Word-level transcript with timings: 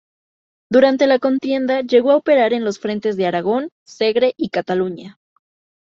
Durante 0.71 1.05
la 1.05 1.19
contienda 1.19 1.81
llegó 1.81 2.09
a 2.09 2.15
operar 2.15 2.53
en 2.53 2.65
los 2.65 2.79
frentes 2.79 3.17
de 3.17 3.27
Aragón, 3.27 3.69
Segre 3.85 4.33
y 4.35 4.49
Cataluña. 4.49 5.19